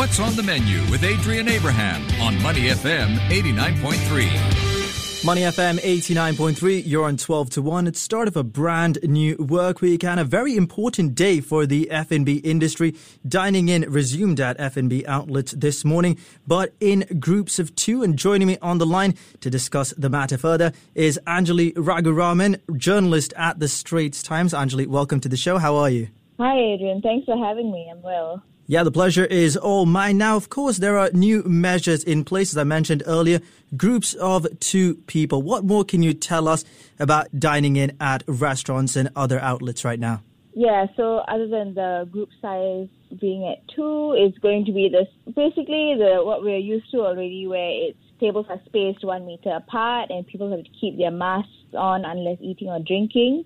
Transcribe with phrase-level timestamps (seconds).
[0.00, 5.26] What's on the menu with Adrian Abraham on Money FM 89.3.
[5.26, 7.86] Money FM 89.3, you're on 12 to 1.
[7.86, 11.90] It's start of a brand new work week and a very important day for the
[11.90, 12.94] F&B industry.
[13.28, 18.02] Dining in resumed at F&B outlets this morning, but in groups of two.
[18.02, 23.34] And joining me on the line to discuss the matter further is Anjali Raghuraman, journalist
[23.36, 24.54] at the Straits Times.
[24.54, 25.58] Anjali, welcome to the show.
[25.58, 26.08] How are you?
[26.38, 27.02] Hi, Adrian.
[27.02, 27.86] Thanks for having me.
[27.92, 28.42] I'm well.
[28.70, 30.16] Yeah, the pleasure is all mine.
[30.16, 33.40] Now, of course, there are new measures in place, as I mentioned earlier.
[33.76, 35.42] Groups of two people.
[35.42, 36.64] What more can you tell us
[37.00, 40.22] about dining in at restaurants and other outlets right now?
[40.54, 42.86] Yeah, so other than the group size
[43.20, 47.48] being at two, it's going to be this basically the what we're used to already,
[47.48, 51.50] where it's tables are spaced one meter apart and people have to keep their masks
[51.76, 53.44] on unless eating or drinking.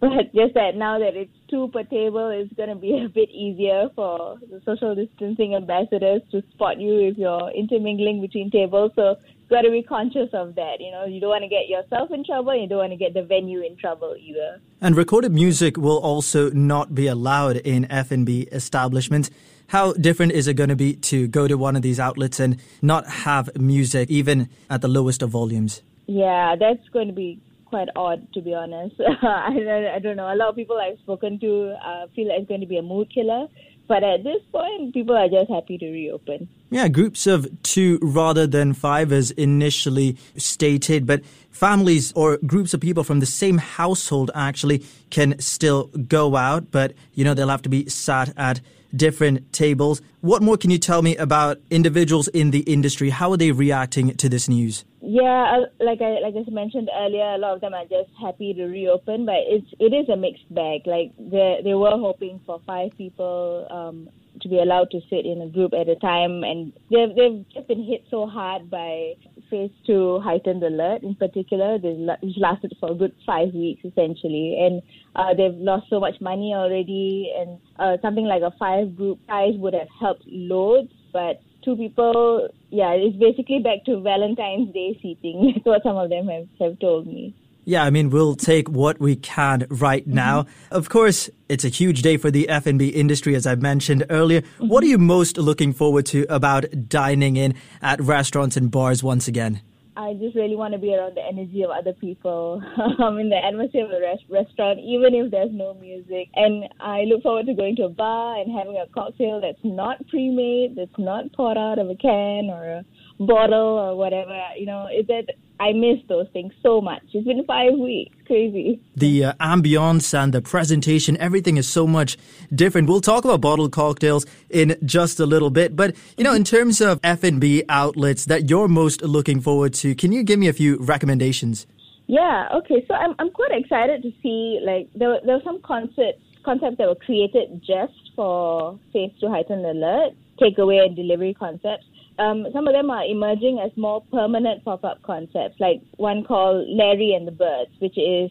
[0.00, 3.28] But just that now that it's two per table, it's going to be a bit
[3.30, 8.92] easier for the social distancing ambassadors to spot you if you're intermingling between tables.
[8.96, 10.80] So you've got to be conscious of that.
[10.80, 12.56] You know, you don't want to get yourself in trouble.
[12.56, 14.60] You don't want to get the venue in trouble either.
[14.80, 19.30] And recorded music will also not be allowed in F&B establishments.
[19.66, 22.56] How different is it going to be to go to one of these outlets and
[22.82, 25.82] not have music even at the lowest of volumes?
[26.06, 27.38] Yeah, that's going to be
[27.70, 28.96] quite odd, to be honest.
[29.22, 30.32] I, I don't know.
[30.32, 32.82] A lot of people I've spoken to uh, feel like it's going to be a
[32.82, 33.46] mood killer.
[33.88, 36.48] But at this point, people are just happy to reopen.
[36.72, 42.80] Yeah, groups of two rather than five as initially stated, but families or groups of
[42.80, 47.62] people from the same household actually can still go out, but you know, they'll have
[47.62, 48.60] to be sat at
[48.94, 50.00] different tables.
[50.20, 53.10] What more can you tell me about individuals in the industry?
[53.10, 54.84] How are they reacting to this news?
[55.02, 58.66] Yeah, like I like I mentioned earlier, a lot of them are just happy to
[58.66, 60.82] reopen, but it's it is a mixed bag.
[60.86, 64.08] Like they they were hoping for five people um,
[64.42, 67.68] to be allowed to sit in a group at a time, and they've they've just
[67.68, 69.14] been hit so hard by
[69.50, 71.78] phase two heightened alert in particular.
[71.82, 74.82] It's lasted for a good five weeks essentially, and
[75.16, 77.32] uh, they've lost so much money already.
[77.36, 82.48] And uh, something like a five group size would have helped loads, but two people,
[82.70, 85.52] yeah, it's basically back to Valentine's Day seating.
[85.64, 87.34] That's what some of them have, have told me.
[87.70, 90.12] Yeah, I mean, we'll take what we can right mm-hmm.
[90.12, 90.42] now.
[90.42, 90.74] Mm-hmm.
[90.74, 94.40] Of course, it's a huge day for the F&B industry, as I mentioned earlier.
[94.40, 94.66] Mm-hmm.
[94.66, 99.28] What are you most looking forward to about dining in at restaurants and bars once
[99.28, 99.60] again?
[99.96, 102.60] I just really want to be around the energy of other people,
[102.98, 106.28] um, in the atmosphere of a res- restaurant, even if there's no music.
[106.34, 110.04] And I look forward to going to a bar and having a cocktail that's not
[110.08, 112.84] pre-made, that's not poured out of a can or a
[113.24, 114.36] bottle or whatever.
[114.58, 117.02] You know, is it, that I miss those things so much.
[117.12, 118.16] It's been five weeks.
[118.26, 118.80] Crazy.
[118.96, 122.16] The uh, ambience and the presentation, everything is so much
[122.54, 122.88] different.
[122.88, 125.76] We'll talk about bottled cocktails in just a little bit.
[125.76, 130.12] But, you know, in terms of F&B outlets that you're most looking forward to, can
[130.12, 131.66] you give me a few recommendations?
[132.06, 132.82] Yeah, okay.
[132.88, 136.78] So I'm, I'm quite excited to see, like, there, were, there were some concepts, concepts
[136.78, 141.84] that were created just for Phase Two Heightened Alert, takeaway and delivery concepts
[142.18, 147.14] um, some of them are emerging as more permanent pop-up concepts, like one called Larry
[147.14, 148.30] and the Birds, which is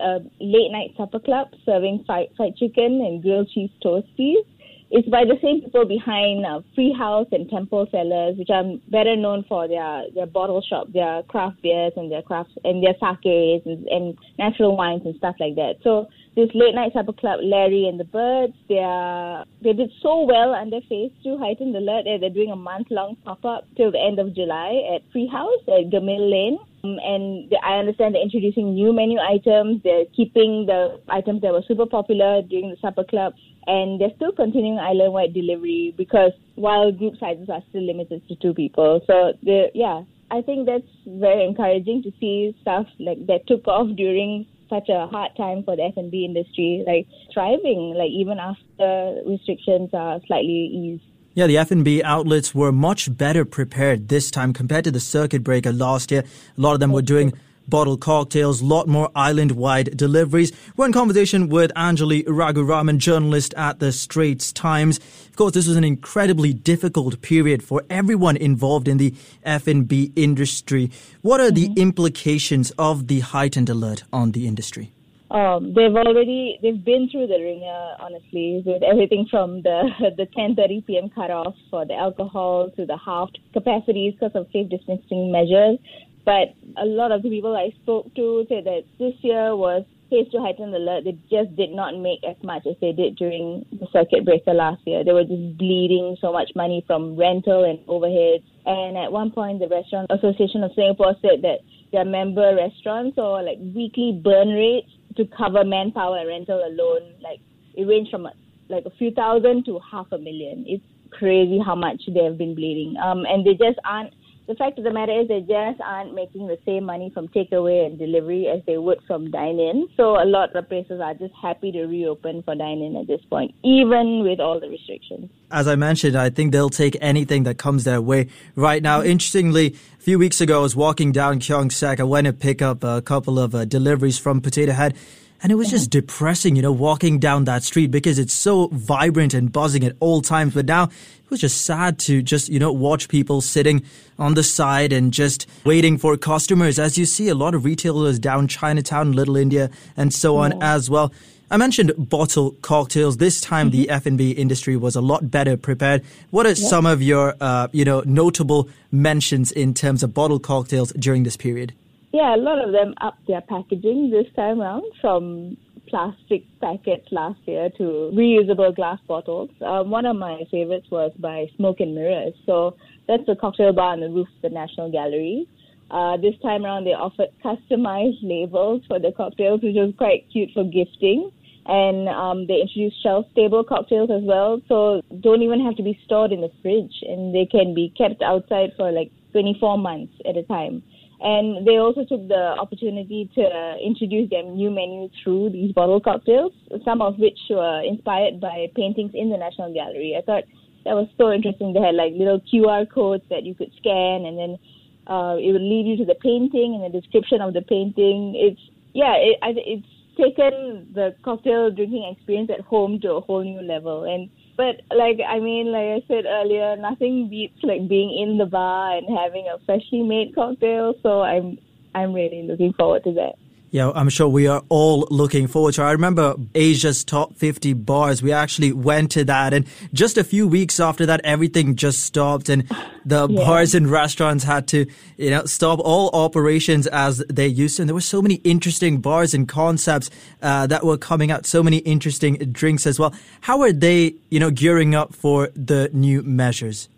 [0.00, 4.44] a late night supper club serving fried, fried chicken and grilled cheese toasties.
[4.90, 9.14] It's by the same people behind uh, Free House and Temple Cellars, which are better
[9.14, 13.66] known for their, their bottle shop, their craft beers and their craft and their sakes
[13.66, 15.74] and, and natural wines and stuff like that.
[15.84, 18.54] So this late night supper club, Larry and the Birds.
[18.68, 22.04] They are they did so well under Phase Two Heightened Alert.
[22.04, 25.28] They're, they're doing a month long pop up till the end of July at Free
[25.28, 26.58] House at Gemmill Lane.
[26.82, 29.82] Um, and I understand they're introducing new menu items.
[29.82, 33.34] They're keeping the items that were super popular during the supper club,
[33.66, 38.54] and they're still continuing island-wide delivery because while group sizes are still limited to two
[38.54, 39.00] people.
[39.06, 44.46] So yeah, I think that's very encouraging to see stuff like that took off during
[44.70, 50.20] such a hard time for the F&B industry, like thriving, like even after restrictions are
[50.26, 51.02] slightly eased.
[51.32, 55.72] Yeah, the F&B outlets were much better prepared this time compared to the circuit breaker
[55.72, 56.24] last year.
[56.58, 57.32] A lot of them were doing
[57.68, 60.52] bottled cocktails, a lot more island-wide deliveries.
[60.76, 64.98] We're in conversation with Anjali Raghuraman, journalist at the Straits Times.
[65.28, 70.90] Of course, this was an incredibly difficult period for everyone involved in the F&B industry.
[71.22, 71.74] What are mm-hmm.
[71.74, 74.90] the implications of the heightened alert on the industry?
[75.30, 80.86] Um, they've already they've been through the ringer, honestly, with everything from the the 10:30
[80.86, 81.08] p.m.
[81.14, 85.78] cutoff for the alcohol to the halved capacities because of safe distancing measures
[86.24, 90.26] but a lot of the people I spoke to said that this year was phase
[90.30, 93.86] two heightened alert, they just did not make as much as they did during the
[93.92, 95.04] circuit breaker last year.
[95.04, 98.44] They were just bleeding so much money from rental and overheads.
[98.66, 101.60] And at one point, the Restaurant Association of Singapore said that
[101.92, 107.40] their member restaurants or like weekly burn rates to cover manpower and rental alone, like
[107.74, 108.26] it ranged from
[108.68, 110.64] like a few thousand to half a million.
[110.66, 112.96] It's crazy how much they have been bleeding.
[112.96, 114.14] Um, and they just aren't
[114.50, 117.86] the fact of the matter is they just aren't making the same money from takeaway
[117.86, 119.88] and delivery as they would from dine-in.
[119.96, 123.54] So a lot of places are just happy to reopen for dine-in at this point,
[123.62, 125.30] even with all the restrictions.
[125.52, 128.26] As I mentioned, I think they'll take anything that comes their way
[128.56, 129.02] right now.
[129.02, 132.00] Interestingly, a few weeks ago, I was walking down Keong Saik.
[132.00, 134.96] I went to pick up a couple of uh, deliveries from Potato Head.
[135.42, 139.32] And it was just depressing, you know, walking down that street because it's so vibrant
[139.32, 140.52] and buzzing at all times.
[140.52, 143.82] But now it was just sad to just, you know, watch people sitting
[144.18, 146.78] on the side and just waiting for customers.
[146.78, 150.90] As you see, a lot of retailers down Chinatown, Little India, and so on as
[150.90, 151.10] well.
[151.52, 153.16] I mentioned bottle cocktails.
[153.16, 153.82] This time, mm-hmm.
[153.82, 156.04] the F&B industry was a lot better prepared.
[156.30, 160.92] What are some of your, uh, you know, notable mentions in terms of bottle cocktails
[160.92, 161.72] during this period?
[162.12, 165.56] Yeah, a lot of them upped their packaging this time around from
[165.88, 169.50] plastic packets last year to reusable glass bottles.
[169.64, 172.34] Um, one of my favorites was by Smoke and Mirrors.
[172.46, 172.76] So
[173.06, 175.46] that's a cocktail bar on the roof of the National Gallery.
[175.90, 180.50] Uh, this time around, they offered customized labels for the cocktails, which was quite cute
[180.54, 181.30] for gifting.
[181.66, 185.98] And um, they introduced shelf stable cocktails as well, so don't even have to be
[186.04, 190.36] stored in the fridge, and they can be kept outside for like 24 months at
[190.36, 190.82] a time.
[191.20, 196.52] And they also took the opportunity to introduce their new menu through these bottle cocktails,
[196.84, 200.16] some of which were inspired by paintings in the National Gallery.
[200.16, 200.44] I thought
[200.84, 201.74] that was so interesting.
[201.74, 204.58] They had like little QR codes that you could scan, and then
[205.06, 208.32] uh, it would lead you to the painting and the description of the painting.
[208.34, 208.60] It's
[208.94, 209.86] yeah, it, it's
[210.16, 214.30] taken the cocktail drinking experience at home to a whole new level, and
[214.60, 218.98] but like I mean, like I said earlier, nothing beats like being in the bar
[218.98, 220.92] and having a freshly made cocktail.
[221.02, 221.56] So I'm
[221.94, 223.34] I'm really looking forward to that.
[223.72, 225.84] Yeah, I'm sure we are all looking forward to it.
[225.84, 228.20] I remember Asia's top 50 bars.
[228.20, 229.54] We actually went to that.
[229.54, 232.68] And just a few weeks after that, everything just stopped and
[233.04, 233.44] the yeah.
[233.44, 234.86] bars and restaurants had to,
[235.16, 237.82] you know, stop all operations as they used to.
[237.82, 240.10] And there were so many interesting bars and concepts
[240.42, 243.14] uh, that were coming out, so many interesting drinks as well.
[243.42, 246.88] How are they, you know, gearing up for the new measures?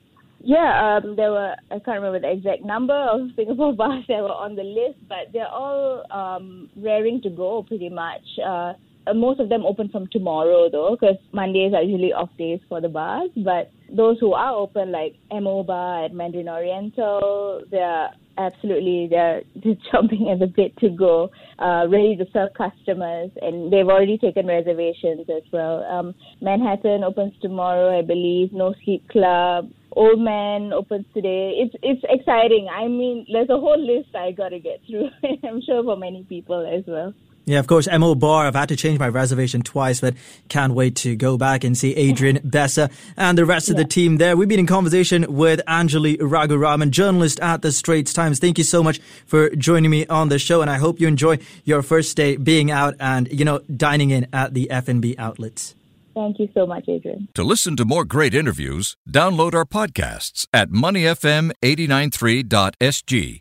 [0.44, 4.32] Yeah, um, there were, I can't remember the exact number of Singapore bars that were
[4.32, 8.22] on the list, but they're all um, raring to go pretty much.
[8.44, 8.72] Uh,
[9.14, 12.88] most of them open from tomorrow though, because Mondays are usually off days for the
[12.88, 13.30] bars.
[13.36, 19.42] But those who are open, like MO Bar at Mandarin Oriental, they're absolutely they're,
[19.92, 24.46] jumping at the bit to go, uh, ready to serve customers, and they've already taken
[24.46, 25.84] reservations as well.
[25.84, 28.52] Um, Manhattan opens tomorrow, I believe.
[28.52, 31.54] No Sleep Club, Old Man opens today.
[31.58, 32.68] It's it's exciting.
[32.68, 35.08] I mean, there's a whole list I got to get through.
[35.48, 37.14] I'm sure for many people as well.
[37.44, 38.46] Yeah, of course, MO Bar.
[38.46, 40.14] I've had to change my reservation twice, but
[40.48, 44.18] can't wait to go back and see Adrian Besa and the rest of the team
[44.18, 44.36] there.
[44.36, 48.38] We've been in conversation with Anjali Raghuraman, journalist at the Straits Times.
[48.38, 51.40] Thank you so much for joining me on the show, and I hope you enjoy
[51.64, 55.74] your first day being out and, you know, dining in at the F&B outlets.
[56.14, 57.26] Thank you so much, Adrian.
[57.34, 63.40] To listen to more great interviews, download our podcasts at moneyfm893.sg